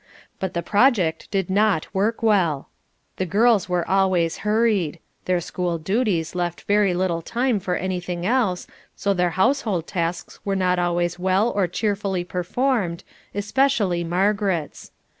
[0.39, 2.69] But the project did not work well:
[3.17, 8.65] the girls were always hurried; their school duties left very little time for anything else,
[8.95, 13.03] so their household tasks were not always well or cheerfully performed,
[13.35, 14.91] especially Margaret's.